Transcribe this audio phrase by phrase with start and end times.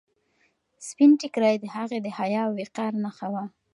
[0.87, 3.43] سپین ټیکری د هغې د حیا او وقار نښه وه.